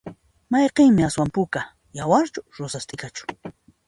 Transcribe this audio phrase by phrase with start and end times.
[0.53, 1.61] Mayqinmi aswan puka?
[1.99, 3.29] yawarchu rosas t'ikachu?